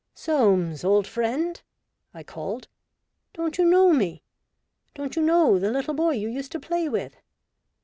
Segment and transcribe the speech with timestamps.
[0.27, 1.61] "Soames, old friend/'
[2.11, 2.67] I called,"
[3.35, 4.23] don't you know me?
[4.95, 7.17] Don't you know the little boy you used to play with